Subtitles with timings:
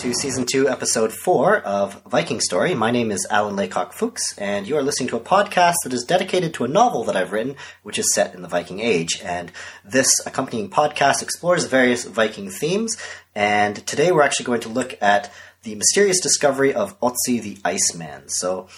[0.00, 2.74] to season two, episode four of Viking Story.
[2.74, 6.04] My name is Alan Laycock Fuchs, and you are listening to a podcast that is
[6.04, 9.20] dedicated to a novel that I've written, which is set in the Viking Age.
[9.22, 9.52] And
[9.84, 12.96] this accompanying podcast explores various Viking themes.
[13.34, 15.30] And today we're actually going to look at
[15.64, 18.30] the mysterious discovery of Otzi the Iceman.
[18.30, 18.68] So,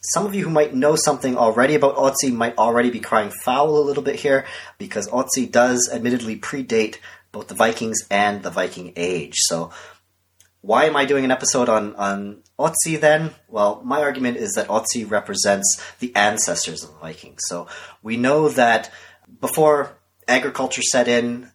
[0.00, 3.78] some of you who might know something already about Otzi might already be crying foul
[3.78, 4.46] a little bit here,
[4.78, 6.98] because Otzi does admittedly predate
[7.32, 9.34] both the Vikings and the Viking Age.
[9.38, 9.72] So,
[10.60, 13.34] why am I doing an episode on, on Otzi then?
[13.48, 17.40] Well, my argument is that Otzi represents the ancestors of the Vikings.
[17.46, 17.68] So
[18.02, 18.90] we know that
[19.40, 21.50] before agriculture set in,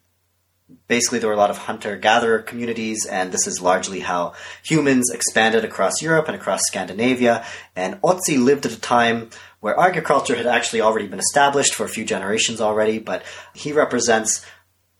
[0.88, 5.10] basically there were a lot of hunter gatherer communities, and this is largely how humans
[5.10, 7.44] expanded across Europe and across Scandinavia.
[7.76, 11.88] And Otzi lived at a time where agriculture had actually already been established for a
[11.88, 13.22] few generations already, but
[13.54, 14.44] he represents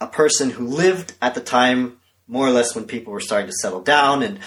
[0.01, 3.57] a person who lived at the time more or less when people were starting to
[3.61, 4.39] settle down and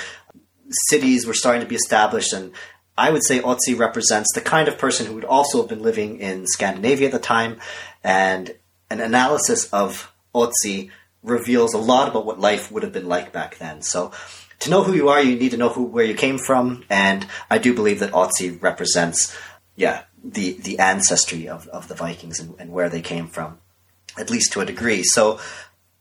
[0.90, 2.34] cities were starting to be established.
[2.34, 2.52] And
[2.98, 6.20] I would say Otzi represents the kind of person who would also have been living
[6.20, 7.60] in Scandinavia at the time.
[8.04, 8.56] And
[8.90, 10.92] an analysis of Otzi
[11.24, 13.82] reveals a lot about what life would have been like back then.
[13.82, 14.12] So
[14.60, 16.84] to know who you are, you need to know who where you came from.
[16.90, 19.36] And I do believe that Otzi represents,
[19.76, 23.60] yeah, the, the ancestry of, of the Vikings and, and where they came from,
[24.18, 25.04] at least to a degree.
[25.04, 25.40] So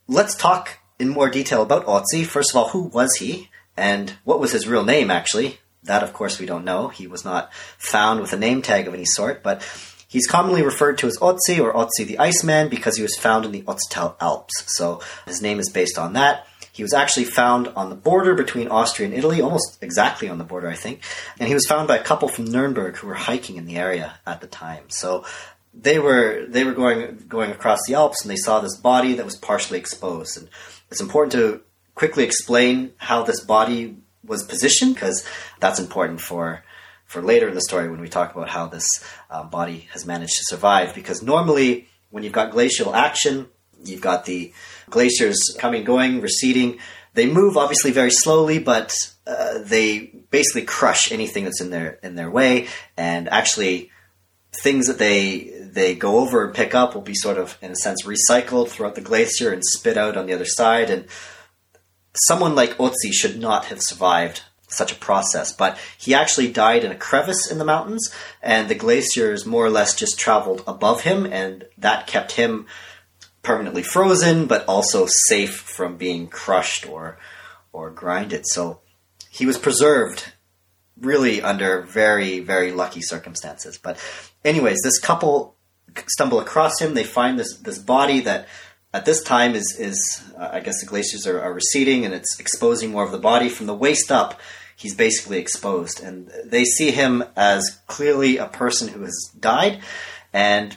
[0.08, 2.24] let's talk in more detail about Otzi.
[2.24, 3.50] First of all, who was he?
[3.76, 5.58] And what was his real name, actually?
[5.82, 6.88] That, of course, we don't know.
[6.88, 9.62] He was not found with a name tag of any sort, but
[10.08, 13.52] he's commonly referred to as Otzi or Otzi the Iceman because he was found in
[13.52, 14.64] the Ötztal Alps.
[14.76, 16.46] So his name is based on that.
[16.72, 20.44] He was actually found on the border between Austria and Italy, almost exactly on the
[20.44, 21.00] border, I think.
[21.38, 24.18] And he was found by a couple from Nuremberg who were hiking in the area
[24.26, 24.90] at the time.
[24.90, 25.24] So
[25.72, 29.24] they were they were going going across the Alps and they saw this body that
[29.24, 30.36] was partially exposed.
[30.36, 30.48] And
[30.90, 31.62] it's important to
[31.94, 35.24] quickly explain how this body was positioned because
[35.60, 36.62] that's important for
[37.04, 38.86] for later in the story when we talk about how this
[39.30, 40.92] um, body has managed to survive.
[40.92, 43.48] Because normally, when you've got glacial action,
[43.84, 44.52] you've got the
[44.90, 46.78] glaciers coming, going, receding.
[47.14, 48.92] They move obviously very slowly, but
[49.26, 53.90] uh, they basically crush anything that's in their in their way, and actually
[54.52, 57.76] things that they they go over and pick up will be sort of in a
[57.76, 60.88] sense recycled throughout the glacier and spit out on the other side.
[60.88, 61.06] And
[62.14, 66.90] someone like Otzi should not have survived such a process but he actually died in
[66.90, 71.24] a crevice in the mountains and the glaciers more or less just traveled above him
[71.24, 72.66] and that kept him
[73.44, 77.16] permanently frozen but also safe from being crushed or
[77.72, 78.44] or grinded.
[78.46, 78.80] So
[79.30, 80.32] he was preserved
[80.98, 83.78] really under very very lucky circumstances.
[83.78, 83.98] But
[84.44, 85.55] anyways, this couple
[86.08, 86.94] stumble across him.
[86.94, 88.48] They find this this body that
[88.92, 92.38] at this time is is uh, I guess the glaciers are, are, receding and it's
[92.40, 94.40] exposing more of the body from the waist up.
[94.74, 99.80] He's basically exposed, and they see him as clearly a person who has died,
[100.34, 100.76] and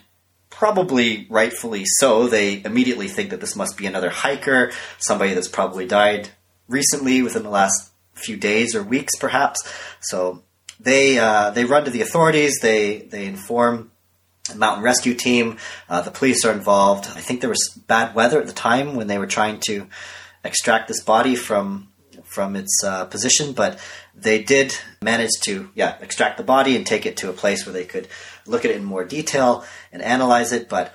[0.50, 2.28] probably rightfully so.
[2.28, 6.30] They immediately think that this must be another hiker, somebody that's probably died
[6.69, 9.68] recently within the last few days or weeks, perhaps.
[10.00, 10.44] So
[10.80, 12.59] they uh, they run to the authorities.
[12.62, 13.91] They they inform
[14.58, 15.58] mountain rescue team.
[15.88, 17.06] Uh, the police are involved.
[17.06, 19.88] I think there was bad weather at the time when they were trying to
[20.44, 21.88] extract this body from
[22.26, 23.80] from its uh, position, but
[24.14, 27.74] they did manage to yeah extract the body and take it to a place where
[27.74, 28.08] they could
[28.46, 30.70] look at it in more detail and analyze it.
[30.70, 30.94] But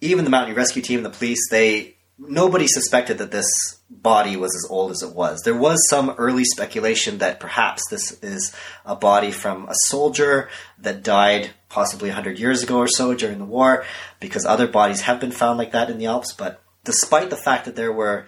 [0.00, 3.48] even the mountain rescue team, the police, they nobody suspected that this
[3.88, 5.40] body was as old as it was.
[5.42, 8.54] There was some early speculation that perhaps this is
[8.84, 13.44] a body from a soldier that died possibly 100 years ago or so during the
[13.44, 13.84] war,
[14.20, 16.32] because other bodies have been found like that in the Alps.
[16.32, 18.26] But despite the fact that there were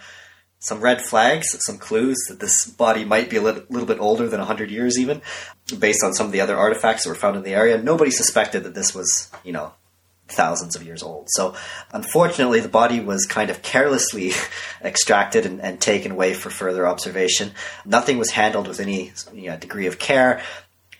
[0.58, 4.28] some red flags, some clues that this body might be a little, little bit older
[4.28, 5.20] than 100 years, even
[5.78, 8.62] based on some of the other artifacts that were found in the area, nobody suspected
[8.62, 9.72] that this was, you know,
[10.32, 11.28] thousands of years old.
[11.30, 11.54] So,
[11.92, 14.32] unfortunately, the body was kind of carelessly
[14.82, 17.52] extracted and, and, taken away for further observation.
[17.84, 20.42] Nothing was handled with any you know, degree of care.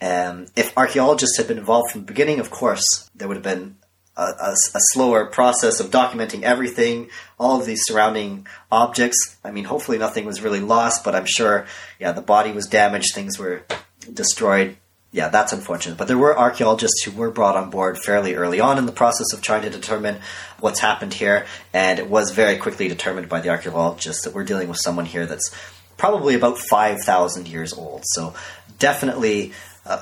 [0.01, 3.77] Um, if archaeologists had been involved from the beginning, of course, there would have been
[4.17, 7.09] a, a, a, slower process of documenting everything,
[7.39, 9.37] all of these surrounding objects.
[9.45, 11.67] I mean, hopefully nothing was really lost, but I'm sure,
[11.99, 13.65] yeah, the body was damaged, things were
[14.13, 14.77] destroyed
[15.13, 15.99] yeah, that's unfortunate.
[15.99, 19.33] But there were archaeologists who were brought on board fairly early on in the process
[19.35, 20.19] of trying to determine
[20.59, 24.69] what's happened here, and it was very quickly determined by the archaeologists that we're dealing
[24.69, 25.55] with someone here that's
[25.99, 28.03] probably about 5,000 years old.
[28.07, 28.35] So
[28.79, 29.53] definitely
[29.85, 29.93] a,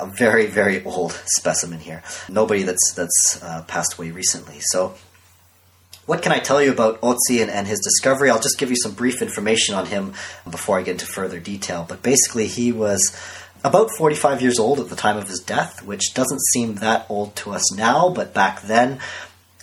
[0.00, 2.02] a, very, very old specimen here.
[2.28, 4.56] Nobody that's, that's uh, passed away recently.
[4.60, 4.94] So
[6.06, 8.30] What can I tell you about Otzi and, and his discovery?
[8.30, 10.14] I'll just give you some brief information on him
[10.48, 11.84] before I get into further detail.
[11.88, 13.12] But basically, he was
[13.66, 17.34] about 45 years old at the time of his death, which doesn't seem that old
[17.36, 19.00] to us now, but back then,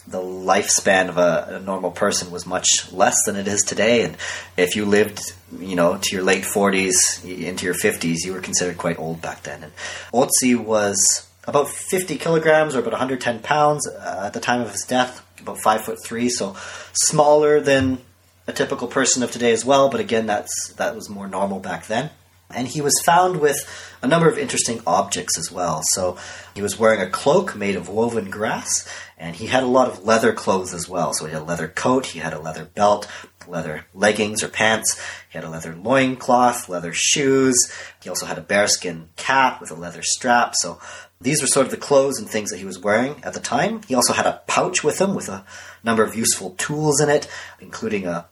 [0.05, 4.03] the lifespan of a, a, normal person was much less than it is today.
[4.03, 4.17] And
[4.57, 5.21] if you lived,
[5.57, 9.43] you know, to your late 40s into your 50s, you were considered quite old back
[9.43, 9.63] then.
[9.63, 9.71] And
[10.13, 14.83] Otzi was about 50 kilograms or about 110 pounds uh, at the time of his
[14.83, 16.57] death, about five foot three, so
[16.91, 17.99] smaller than
[18.47, 19.87] a typical person of today as well.
[19.87, 22.09] But again, that's that was more normal back then.
[22.49, 23.57] And he was found with
[24.01, 25.81] a number of interesting objects as well.
[25.91, 26.17] So
[26.53, 28.87] he was wearing a cloak made of woven grass,
[29.17, 31.13] and he had a lot of leather clothes as well.
[31.13, 33.07] So he had a leather coat, he had a leather belt,
[33.47, 34.99] leather leggings or pants,
[35.29, 37.55] he had a leather loincloth, leather shoes,
[38.01, 40.53] he also had a bearskin cap with a leather strap.
[40.55, 40.79] So
[41.21, 43.81] these were sort of the clothes and things that he was wearing at the time.
[43.87, 45.45] He also had a pouch with him with a
[45.83, 47.27] number of useful tools in it,
[47.59, 48.25] including a,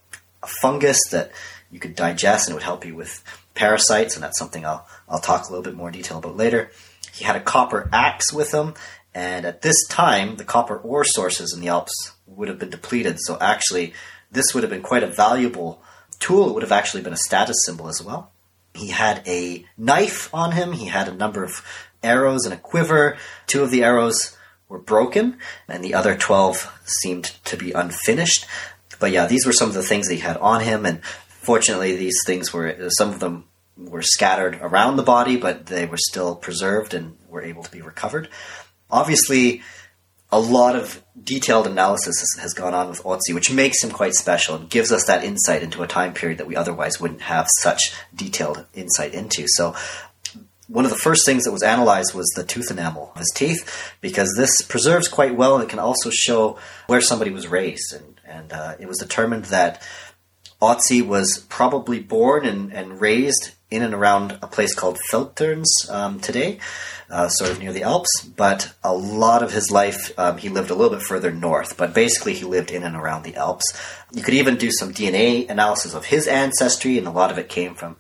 [0.44, 1.32] a fungus that
[1.72, 3.24] you could digest and it would help you with
[3.54, 6.72] parasites, and that's something I'll, I'll talk a little bit more detail about later.
[7.14, 8.74] He had a copper axe with him,
[9.14, 13.20] and at this time, the copper ore sources in the Alps would have been depleted,
[13.20, 13.94] so actually,
[14.32, 15.82] this would have been quite a valuable
[16.20, 16.50] tool.
[16.50, 18.32] It would have actually been a status symbol as well.
[18.74, 21.62] He had a knife on him, he had a number of
[22.02, 23.18] arrows and a quiver.
[23.48, 24.38] Two of the arrows
[24.70, 25.38] were broken,
[25.68, 28.46] and the other 12 seemed to be unfinished.
[29.00, 31.02] But yeah, these were some of the things that he had on him, and
[31.42, 33.46] Fortunately, these things were some of them
[33.76, 37.82] were scattered around the body, but they were still preserved and were able to be
[37.82, 38.30] recovered.
[38.92, 39.64] Obviously,
[40.32, 44.56] a lot of detailed analysis has, gone on with Otzi, which makes him quite special
[44.56, 47.92] and gives us that insight into a time period that we otherwise wouldn't have such
[48.16, 49.46] detailed insight into.
[49.48, 49.76] So,
[50.68, 53.94] one of the first things that was analyzed was the tooth enamel of his teeth,
[54.00, 57.94] because this preserves quite well and it can also show where somebody was raised.
[57.94, 59.82] And, and uh, it was determined that
[60.62, 66.20] Otzi was probably born and, and raised in and around a place called Feldthurns um,
[66.20, 66.60] today,
[67.10, 68.24] uh, sort of near the Alps.
[68.24, 71.78] But a lot of his life, um, he lived a little bit further north.
[71.78, 73.66] But basically, he lived in and around the Alps.
[74.14, 77.50] You could even do some DNA analysis of his ancestry, and a lot of it
[77.50, 77.96] came from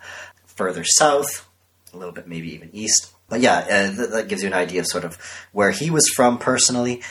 [0.45, 1.49] further south,
[1.93, 3.11] a little bit maybe even east.
[3.27, 5.17] But yeah, uh, th- that gives you an idea of sort of
[5.53, 7.01] where he was from personally.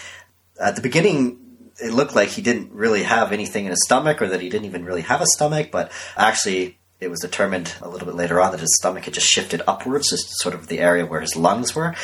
[0.61, 1.50] At the beginning,
[1.83, 4.67] it looked like he didn't really have anything in his stomach or that he didn't
[4.67, 8.53] even really have a stomach, but actually it was determined a little bit later on
[8.53, 11.75] that his stomach had just shifted upwards, just sort of the area where his lungs
[11.75, 11.95] were.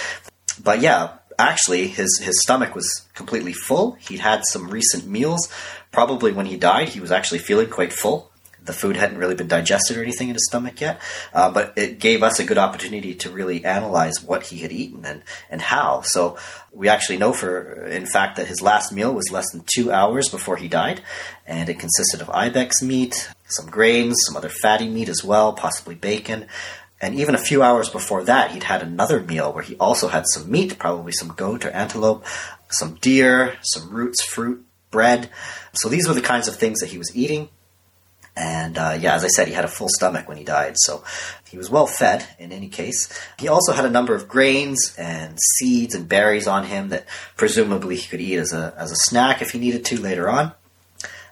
[0.63, 3.93] But yeah, actually his his stomach was completely full.
[3.93, 5.49] He'd had some recent meals.
[5.93, 8.31] Probably when he died, he was actually feeling quite full
[8.67, 11.01] the food hadn't really been digested or anything in his stomach yet.
[11.33, 15.05] Uh, but it gave us a good opportunity to really analyze what he had eaten
[15.05, 16.03] and, and how.
[16.03, 16.37] So
[16.73, 20.29] we actually know for, in fact, that his last meal was less than two hours
[20.29, 21.01] before he died.
[21.47, 25.95] And it consisted of ibex meat, some grains, some other fatty meat as well, possibly
[25.95, 26.47] bacon.
[27.01, 30.25] And even a few hours before that, he'd had another meal where he also had
[30.27, 32.25] some meat, probably some goat or antelope,
[32.71, 35.29] some deer, some roots, fruit, bread.
[35.75, 37.51] So these were the kinds of things that he was eating.
[38.37, 41.03] And uh, yeah, as I said, he had a full stomach when he died, so
[41.49, 43.09] he was well fed in any case.
[43.39, 47.97] He also had a number of grains and seeds and berries on him that presumably
[47.97, 50.53] he could eat as a, as a snack if he needed to later on.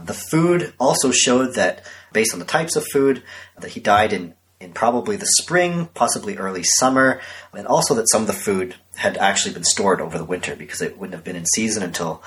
[0.01, 3.23] The food also showed that, based on the types of food,
[3.59, 7.21] that he died in, in probably the spring, possibly early summer,
[7.53, 10.81] and also that some of the food had actually been stored over the winter because
[10.81, 12.23] it wouldn't have been in season until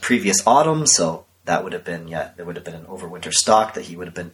[0.00, 3.74] previous autumn, so that would have been yeah there would have been an overwinter stock
[3.74, 4.30] that he would have been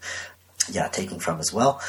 [0.70, 1.80] yeah taking from as well.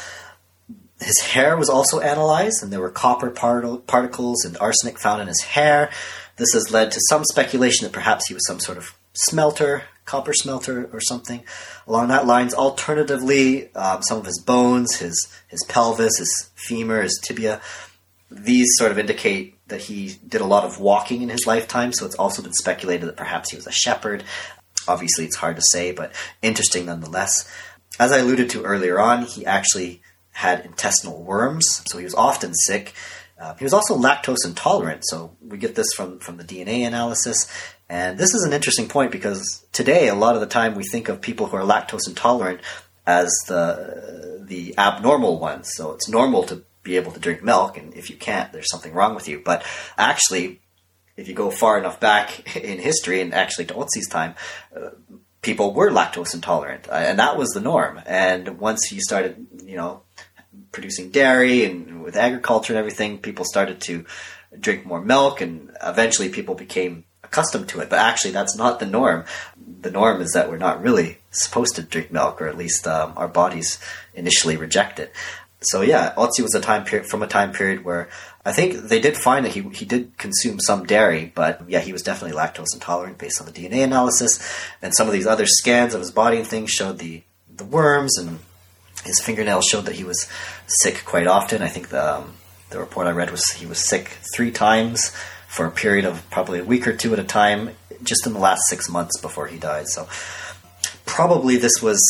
[1.00, 5.28] His hair was also analyzed, and there were copper part- particles and arsenic found in
[5.28, 5.90] his hair.
[6.36, 10.32] This has led to some speculation that perhaps he was some sort of smelter, copper
[10.32, 11.44] smelter, or something
[11.86, 12.52] along that lines.
[12.52, 17.60] Alternatively, um, some of his bones, his his pelvis, his femur, his tibia,
[18.30, 21.92] these sort of indicate that he did a lot of walking in his lifetime.
[21.92, 24.24] So it's also been speculated that perhaps he was a shepherd,
[24.88, 27.50] Obviously, it's hard to say, but interesting nonetheless.
[27.98, 30.02] As I alluded to earlier on, he actually
[30.32, 32.94] had intestinal worms, so he was often sick.
[33.40, 37.50] Uh, he was also lactose intolerant, so we get this from, from the DNA analysis.
[37.88, 41.08] And this is an interesting point because today, a lot of the time, we think
[41.08, 42.60] of people who are lactose intolerant
[43.06, 45.70] as the the abnormal ones.
[45.74, 48.92] So it's normal to be able to drink milk, and if you can't, there's something
[48.92, 49.40] wrong with you.
[49.44, 49.64] But
[49.96, 50.60] actually,
[51.18, 54.34] if you go far enough back in history, and actually to Otzi's time,
[54.74, 54.90] uh,
[55.42, 58.00] people were lactose intolerant, uh, and that was the norm.
[58.06, 60.02] And once you started, you know,
[60.72, 64.06] producing dairy and with agriculture and everything, people started to
[64.58, 67.90] drink more milk, and eventually people became accustomed to it.
[67.90, 69.24] But actually, that's not the norm.
[69.80, 73.12] The norm is that we're not really supposed to drink milk, or at least um,
[73.16, 73.78] our bodies
[74.14, 75.12] initially reject it.
[75.60, 78.08] So yeah, Otzi was a time period from a time period where
[78.48, 81.92] I think they did find that he he did consume some dairy, but yeah, he
[81.92, 84.40] was definitely lactose intolerant based on the DNA analysis,
[84.80, 87.22] and some of these other scans of his body and things showed the
[87.54, 88.38] the worms and
[89.04, 90.26] his fingernails showed that he was
[90.66, 91.60] sick quite often.
[91.60, 92.36] I think the um,
[92.70, 95.10] the report I read was he was sick three times
[95.46, 98.38] for a period of probably a week or two at a time, just in the
[98.38, 99.88] last six months before he died.
[99.88, 100.08] So
[101.04, 102.00] probably this was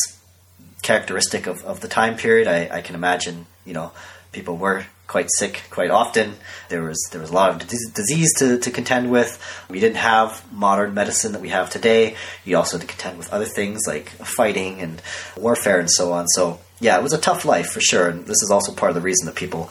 [0.83, 2.47] characteristic of, of the time period.
[2.47, 3.91] I, I can imagine, you know,
[4.31, 6.35] people were quite sick quite often.
[6.69, 9.41] There was there was a lot of disease to, to contend with.
[9.67, 12.15] We didn't have modern medicine that we have today.
[12.45, 15.01] You also had to contend with other things like fighting and
[15.35, 16.27] warfare and so on.
[16.27, 18.07] So yeah, it was a tough life for sure.
[18.07, 19.69] And this is also part of the reason that people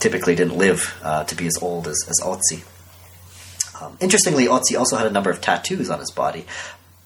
[0.00, 2.64] typically didn't live uh, to be as old as, as Otzi.
[3.80, 6.44] Um, interestingly, Otzi also had a number of tattoos on his body,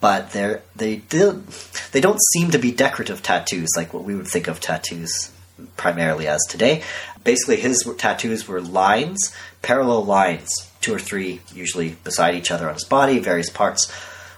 [0.00, 1.46] but they're, they did,
[1.92, 5.30] they don't seem to be decorative tattoos like what we would think of tattoos
[5.76, 6.82] primarily as today.
[7.26, 10.48] Basically, his tattoos were lines, parallel lines,
[10.80, 13.92] two or three usually beside each other on his body, various parts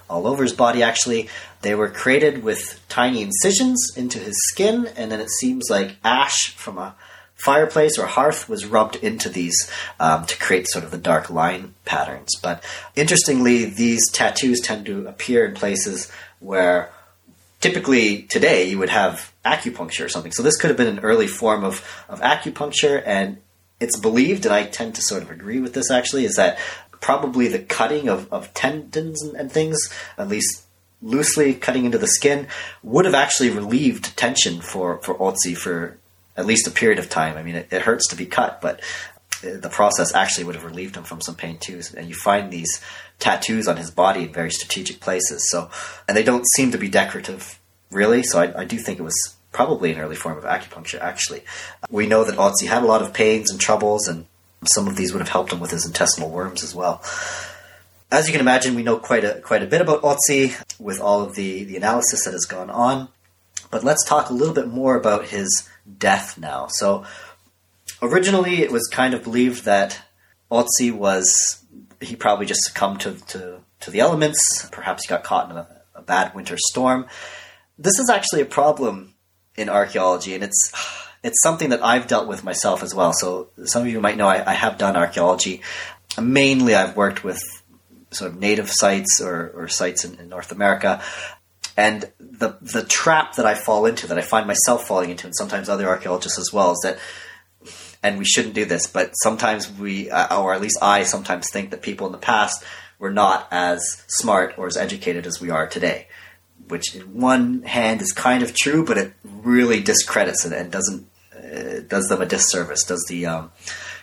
[0.09, 1.29] all over his body actually.
[1.61, 6.55] They were created with tiny incisions into his skin, and then it seems like ash
[6.57, 6.95] from a
[7.35, 11.75] fireplace or hearth was rubbed into these um, to create sort of the dark line
[11.85, 12.31] patterns.
[12.43, 12.65] But
[12.97, 16.91] interestingly, these tattoos tend to appear in places where
[17.61, 20.33] typically today you would have acupuncture or something.
[20.33, 21.75] So this could have been an early form of,
[22.09, 23.39] of acupuncture, and
[23.81, 26.59] it's believed, and I tend to sort of agree with this actually, is that
[27.01, 29.79] probably the cutting of, of tendons and, and things,
[30.17, 30.65] at least
[31.01, 32.49] loosely cutting into the skin,
[32.83, 35.97] would have actually relieved tension for, for Otzi for
[36.37, 37.37] at least a period of time.
[37.37, 38.81] I mean, it, it hurts to be cut, but
[39.41, 41.81] the process actually would have relieved him from some pain too.
[41.97, 42.81] And you find these
[43.21, 45.49] tattoos on his body in very strategic places.
[45.51, 45.71] So,
[46.07, 48.23] and they don't seem to be decorative, really.
[48.25, 51.01] So I, I do think it was probably an early form of acupuncture.
[51.01, 51.43] Actually,
[51.91, 54.27] we know that Otzi had a lot of pains and troubles, and
[54.65, 57.03] some of these would have helped him with his intestinal worms as well.
[58.11, 61.23] As you can imagine, we know quite a quite a bit about Otzi with all
[61.23, 63.09] of the the analysis that has gone on.
[63.71, 66.69] But let's talk a little bit more about his death now.
[66.71, 67.05] So
[68.01, 70.01] originally, it was kind of believed that
[70.51, 71.63] Otzi was
[72.01, 74.69] he probably just succumbed to, to, to the elements.
[74.71, 77.07] Perhaps he got caught in a, a bad winter storm.
[77.77, 79.15] This is actually a problem
[79.59, 80.73] in archaeology, and it's
[81.23, 83.13] it's something that I've dealt with myself as well.
[83.13, 85.63] So some of you might know I, I have done archaeology.
[86.21, 87.43] Mainly, I've worked with
[88.11, 91.03] sort of native sites or, or sites in, in North America,
[91.77, 95.37] and the the trap that I fall into, that I find myself falling into, and
[95.37, 96.99] sometimes other archaeologists as well, is that
[98.03, 101.71] and we shouldn't do this, but sometimes we, uh, or at least I sometimes think
[101.71, 102.63] that people in the past
[102.99, 106.07] were not as smart or as educated as we are today.
[106.69, 111.09] Which, in one hand, is kind of true, but it really discredits it and doesn't
[111.35, 112.85] uh, does them a disservice.
[112.85, 113.53] Does the um,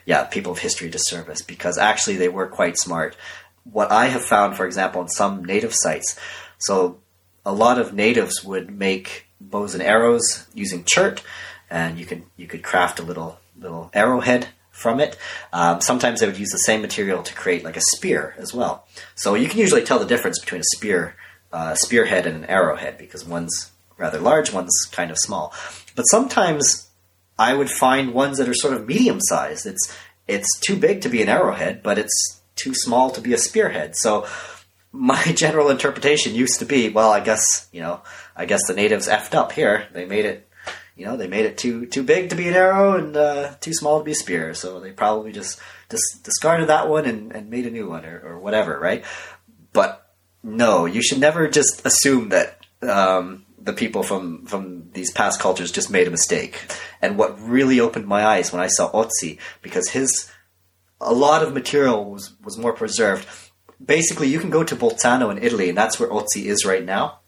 [0.06, 3.16] yeah people of history disservice because actually they were quite smart.
[3.64, 6.20] What I have found, for example, in some native sites,
[6.60, 7.00] so
[7.46, 11.22] a lot of natives would make bows and arrows using chert,
[11.70, 15.18] and you could you could craft a little little arrowhead from it.
[15.54, 18.86] Um, sometimes they would use the same material to create like a spear as well.
[19.16, 21.16] So you can usually tell the difference between a spear,
[21.56, 25.54] uh, spearhead, and an arrowhead because one's rather large, one's kind of small.
[25.96, 26.90] But sometimes
[27.40, 29.66] I would find ones that are sort of medium sized.
[29.66, 29.96] It's
[30.28, 33.96] it's too big to be an arrowhead, but it's too small to be a spearhead.
[33.96, 34.28] So
[34.92, 38.02] my general interpretation used to be, well, I guess you know,
[38.36, 39.88] I guess the natives effed up here.
[39.94, 40.50] They made it
[40.98, 43.74] you know, they made it too too big to be an arrow and uh, too
[43.74, 44.54] small to be a spear.
[44.54, 45.58] So they probably just
[45.90, 49.06] just discarded that one and, and made a new one or, or whatever, right?
[49.72, 50.05] But
[50.46, 55.72] no, you should never just assume that um, the people from from these past cultures
[55.72, 56.68] just made a mistake.
[57.02, 60.32] And what really opened my eyes when I saw Otzi, because his
[61.02, 63.28] a lot of material was was more preserved.
[63.84, 67.20] Basically, you can go to Bolzano in Italy, and that's where Otzi is right now.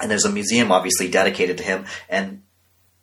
[0.00, 2.42] And there's a museum obviously dedicated to him, and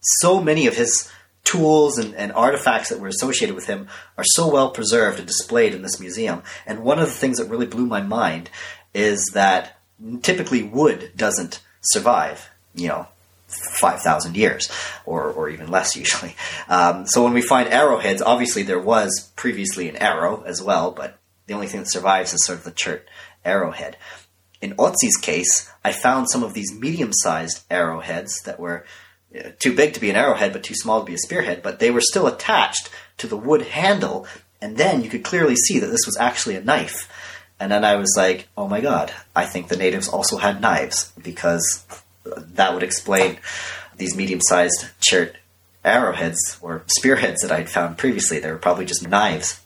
[0.02, 1.10] so many of his
[1.46, 5.74] tools and, and, artifacts that were associated with him are so well preserved and displayed
[5.74, 6.42] in this museum.
[6.66, 8.50] And one of the things that really blew my mind
[8.94, 9.78] is that
[10.22, 13.08] typically wood doesn't survive, you know,
[13.48, 14.72] 5,000 years,
[15.06, 16.36] or, or even less usually.
[16.68, 21.20] Um, so when we find arrowheads, obviously there was previously an arrow as well, but
[21.48, 23.08] the only thing that survives is sort of the chert
[23.46, 23.98] arrowhead.
[24.62, 28.86] In Otzi's case, I found some of these medium sized arrowheads that were
[29.60, 31.62] too big to be an arrowhead, but too small to be a spearhead.
[31.62, 34.26] But they were still attached to the wood handle,
[34.62, 37.10] and then you could clearly see that this was actually a knife.
[37.64, 41.14] And then I was like, oh my god, I think the natives also had knives
[41.24, 41.86] because
[42.26, 43.38] that would explain
[43.96, 45.38] these medium sized chert
[45.86, 48.40] arrowheads or spearheads that I'd found previously.
[48.40, 49.62] They were probably just knives.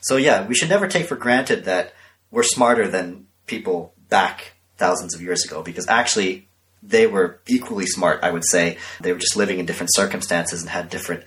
[0.00, 1.92] So yeah, we should never take for granted that
[2.30, 6.48] we're smarter than people back thousands of years ago because actually
[6.82, 8.78] they were equally smart, I would say.
[9.02, 11.24] They were just living in different circumstances and had different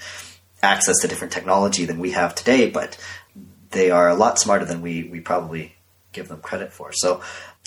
[0.63, 2.97] access to different technology than we have today, but
[3.69, 5.75] they are a lot smarter than we, we probably
[6.17, 6.91] give them credit for.
[6.91, 7.21] So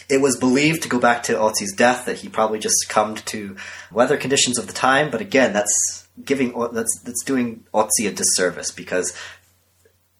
[0.09, 3.57] it was believed to go back to Otzi's death that he probably just succumbed to
[3.93, 8.71] weather conditions of the time, but again, that's giving that's that's doing Otzi a disservice
[8.71, 9.17] because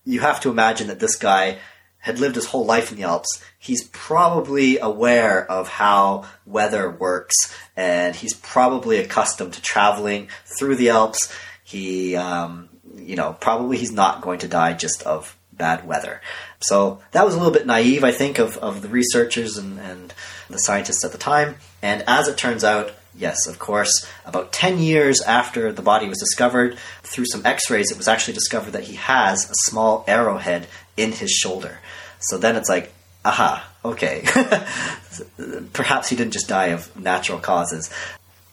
[0.05, 1.59] you have to imagine that this guy
[1.99, 3.45] had lived his whole life in the Alps.
[3.59, 7.35] He's probably aware of how weather works,
[7.77, 11.33] and he's probably accustomed to traveling through the Alps.
[11.63, 16.21] He, um, you know, probably he's not going to die just of bad weather.
[16.61, 20.13] So that was a little bit naive, I think, of, of the researchers and, and
[20.49, 21.57] the scientists at the time.
[21.83, 26.19] And as it turns out, yes, of course, about 10 years after the body was
[26.19, 30.67] discovered, through some x rays, it was actually discovered that he has a small arrowhead
[30.97, 31.79] in his shoulder.
[32.19, 32.93] So then it's like,
[33.25, 34.25] aha, okay.
[35.73, 37.91] Perhaps he didn't just die of natural causes.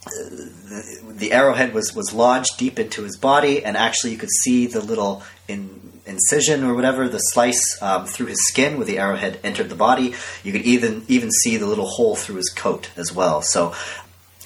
[0.07, 4.67] The, the arrowhead was, was lodged deep into his body, and actually, you could see
[4.67, 9.39] the little in, incision or whatever, the slice um, through his skin where the arrowhead
[9.43, 10.13] entered the body.
[10.43, 13.41] You could even even see the little hole through his coat as well.
[13.41, 13.73] So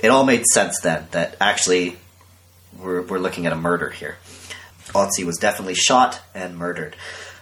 [0.01, 1.97] it all made sense then that actually
[2.77, 4.17] we're, we're looking at a murder here.
[4.87, 6.95] Otzi was definitely shot and murdered.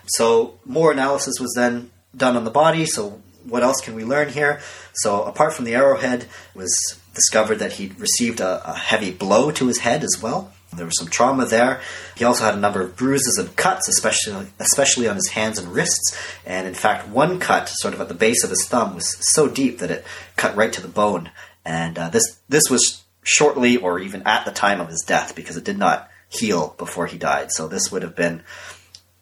[0.06, 2.86] So more analysis was then done on the body.
[2.86, 4.60] So what else can we learn here?
[4.94, 9.68] So apart from the arrowhead, was discovered that he'd received a, a heavy blow to
[9.68, 10.52] his head as well.
[10.72, 11.82] There was some trauma there.
[12.16, 15.74] He also had a number of bruises and cuts, especially especially on his hands and
[15.74, 16.16] wrists.
[16.46, 19.48] And in fact, one cut, sort of at the base of his thumb, was so
[19.48, 21.32] deep that it cut right to the bone.
[21.66, 25.58] And uh, this this was shortly, or even at the time of his death, because
[25.58, 27.52] it did not heal before he died.
[27.52, 28.44] So this would have been,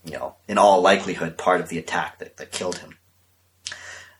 [0.04, 2.98] you know, in all likelihood, part of the attack that, that killed him.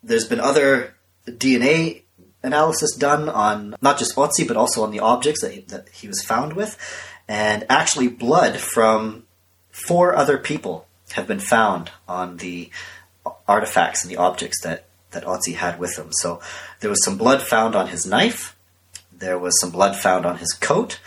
[0.02, 0.96] There's been other
[1.28, 2.04] DNA
[2.48, 6.08] analysis done on not just Otzi, but also on the objects that he, that he
[6.08, 6.78] was found with.
[7.28, 9.24] And actually blood from
[9.70, 12.70] four other people have been found on the
[13.48, 16.12] artifacts and the objects that that Otzi had with him.
[16.12, 16.42] So
[16.80, 18.58] there was some blood found on his knife,
[19.18, 21.00] there was some blood found on his coat,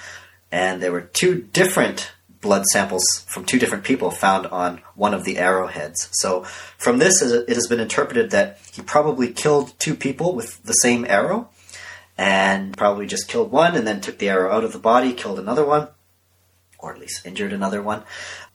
[0.50, 5.24] and there were two different blood samples from two different people found on one of
[5.24, 6.08] the arrowheads.
[6.12, 6.42] So
[6.78, 11.04] from this, it has been interpreted that he probably killed two people with the same
[11.08, 11.50] arrow,
[12.16, 15.38] and probably just killed one and then took the arrow out of the body, killed
[15.38, 15.88] another one
[16.82, 18.02] or at least injured another one.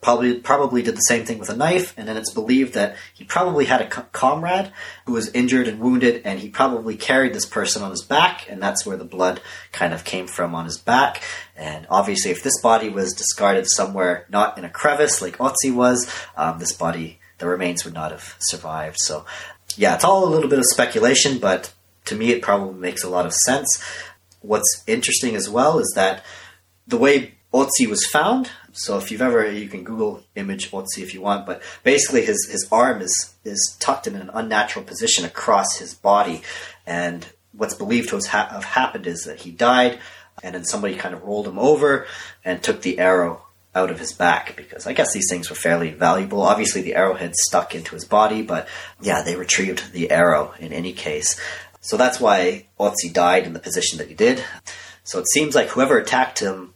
[0.01, 3.23] Probably probably did the same thing with a knife, and then it's believed that he
[3.23, 4.71] probably had a co- comrade
[5.05, 8.61] who was injured and wounded, and he probably carried this person on his back, and
[8.61, 11.23] that's where the blood kind of came from on his back.
[11.55, 16.11] And obviously, if this body was discarded somewhere not in a crevice like Otzi was,
[16.35, 18.97] um, this body, the remains would not have survived.
[18.99, 19.25] So,
[19.75, 21.73] yeah, it's all a little bit of speculation, but
[22.05, 23.83] to me, it probably makes a lot of sense.
[24.41, 26.23] What's interesting as well is that
[26.87, 28.51] the way Otzi was found.
[28.73, 32.49] So if you've ever, you can Google image Otzi if you want, but basically his,
[32.51, 36.41] his arm is, is tucked in an unnatural position across his body.
[36.85, 39.99] And what's believed to have happened is that he died,
[40.43, 42.05] and then somebody kind of rolled him over
[42.43, 45.91] and took the arrow out of his back because I guess these things were fairly
[45.91, 46.41] valuable.
[46.41, 48.67] Obviously, the arrowhead stuck into his body, but
[49.01, 51.39] yeah, they retrieved the arrow in any case.
[51.79, 54.43] So that's why Otzi died in the position that he did.
[55.05, 56.73] So it seems like whoever attacked him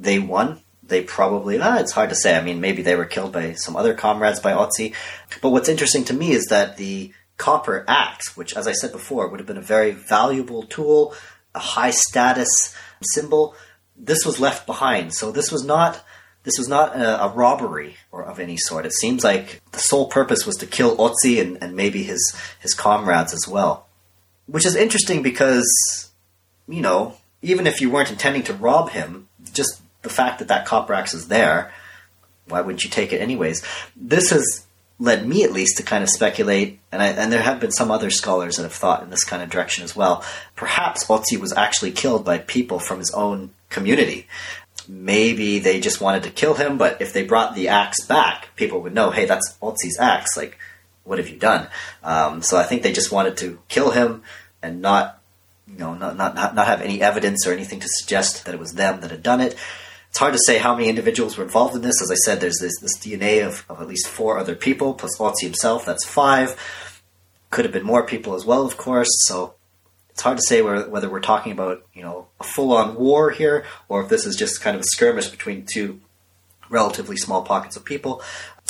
[0.00, 0.60] they won.
[0.82, 2.36] They probably, ah, it's hard to say.
[2.36, 4.94] I mean, maybe they were killed by some other comrades by Otzi.
[5.40, 9.28] But what's interesting to me is that the copper axe, which, as I said before,
[9.28, 11.14] would have been a very valuable tool,
[11.54, 13.54] a high status symbol,
[13.96, 15.14] this was left behind.
[15.14, 16.02] So this was not
[16.42, 18.86] this was not a, a, robbery or of any sort.
[18.86, 22.72] It seems like the sole purpose was to kill Otzi and, and maybe his his
[22.72, 23.86] comrades as well,
[24.46, 26.10] which is interesting because
[26.66, 30.66] you know even if you weren't intending to rob him, just the fact that that
[30.66, 31.72] copper axe is there,
[32.48, 33.62] why wouldn't you take it anyways?
[33.96, 34.66] This has
[34.98, 37.90] led me at least to kind of speculate, and, I, and there have been some
[37.90, 40.22] other scholars that have thought in this kind of direction as well.
[40.56, 44.26] Perhaps Otzi was actually killed by people from his own community.
[44.86, 48.82] Maybe they just wanted to kill him, but if they brought the axe back, people
[48.82, 50.36] would know, hey, that's Otzi's axe.
[50.36, 50.58] Like,
[51.04, 51.68] what have you done?
[52.02, 54.22] Um, so I think they just wanted to kill him
[54.62, 55.20] and not,
[55.66, 58.74] you know, not, not, not have any evidence or anything to suggest that it was
[58.74, 59.56] them that had done it.
[60.10, 62.02] It's hard to say how many individuals were involved in this.
[62.02, 65.16] As I said, there's this, this DNA of, of at least four other people, plus
[65.18, 66.56] Otzi himself, that's five.
[67.50, 69.08] Could have been more people as well, of course.
[69.26, 69.54] So
[70.10, 74.02] it's hard to say whether we're talking about you know a full-on war here, or
[74.02, 76.00] if this is just kind of a skirmish between two
[76.68, 78.22] relatively small pockets of people.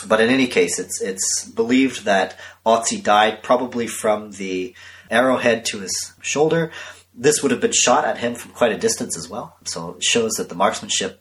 [0.07, 4.75] But in any case, it's it's believed that Otzi died probably from the
[5.11, 6.71] arrowhead to his shoulder.
[7.15, 9.57] This would have been shot at him from quite a distance as well.
[9.65, 11.21] So it shows that the marksmanship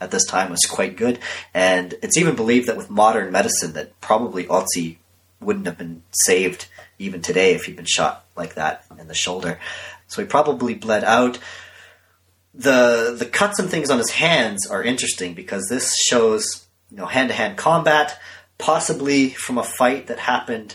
[0.00, 1.18] at this time was quite good.
[1.54, 4.96] And it's even believed that with modern medicine that probably Otzi
[5.40, 9.58] wouldn't have been saved even today if he'd been shot like that in the shoulder.
[10.06, 11.38] So he probably bled out.
[12.54, 17.06] The the cuts and things on his hands are interesting because this shows you know
[17.06, 18.18] hand to hand combat,
[18.56, 20.74] possibly from a fight that happened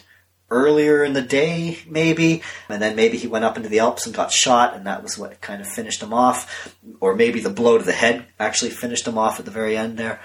[0.50, 4.16] earlier in the day, maybe, and then maybe he went up into the Alps and
[4.16, 6.76] got shot, and that was what kind of finished him off.
[7.00, 9.98] Or maybe the blow to the head actually finished him off at the very end
[9.98, 10.22] there.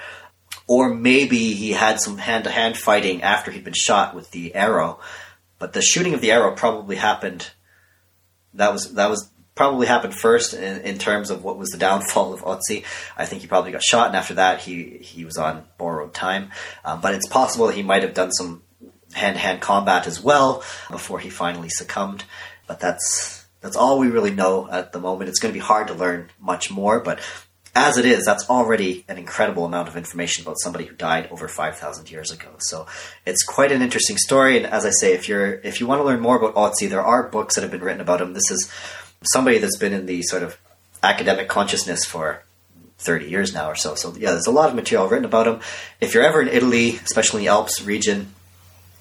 [0.67, 4.55] Or maybe he had some hand to hand fighting after he'd been shot with the
[4.55, 5.01] arrow.
[5.59, 7.51] But the shooting of the arrow probably happened.
[8.55, 12.33] That was that was probably happened first in, in, terms of what was the downfall
[12.33, 12.85] of Otzi.
[13.17, 16.51] I think he probably got shot, and after that, he he was on borrowed time.
[16.85, 18.63] Um, but it's possible that he might have done some
[19.15, 22.25] hand to hand combat as well before he finally succumbed.
[22.67, 25.31] But that's that's all we really know at the moment.
[25.31, 27.21] It's going to be hard to learn much more, but
[27.75, 31.47] as it is, that's already an incredible amount of information about somebody who died over
[31.47, 32.49] 5,000 years ago.
[32.59, 32.87] So
[33.25, 34.57] it's quite an interesting story.
[34.57, 37.03] And as I say, if you're if you want to learn more about Otzi, there
[37.03, 38.33] are books that have been written about him.
[38.33, 38.71] This is
[39.33, 40.59] somebody that's been in the sort of
[41.03, 42.43] academic consciousness for
[42.99, 43.95] 30 years now or so.
[43.95, 45.61] So yeah, there's a lot of material written about him.
[46.01, 48.35] If you're ever in Italy, especially in the Alps region,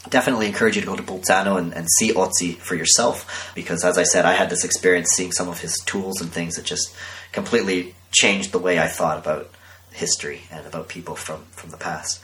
[0.10, 3.98] definitely encourage you to go to Bolzano and, and, see Otzi for yourself because, as
[3.98, 6.96] I said, I had this experience seeing some of his tools and things that just
[7.32, 9.52] completely changed the way I thought about
[9.92, 12.22] history and about people from, from the past.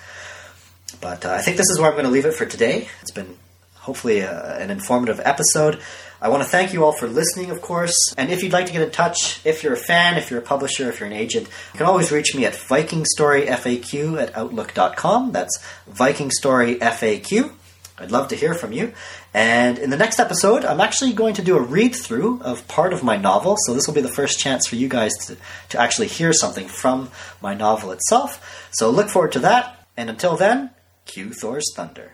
[1.01, 2.87] But uh, I think this is where I'm going to leave it for today.
[3.01, 3.37] It's been
[3.75, 5.79] hopefully a, uh, an informative episode.
[6.21, 8.13] I want to thank you all for listening, of course.
[8.17, 10.43] And if you'd like to get in touch, if you're a fan, if you're a
[10.43, 15.33] publisher, if you're an agent, you can always reach me at vikingstoryfaq at outlook.com.
[15.33, 15.59] That's
[15.91, 17.51] vikingstoryfaq
[17.97, 18.93] I'd love to hear from you.
[19.33, 22.91] And in the next episode, I'm actually going to do a read through of part
[22.91, 23.55] of my novel.
[23.65, 25.37] So this will be the first chance for you guys to,
[25.69, 27.09] to actually hear something from
[27.41, 28.69] my novel itself.
[28.71, 29.87] So look forward to that.
[29.95, 30.71] And until then,
[31.05, 32.13] cue Thor's Thunder.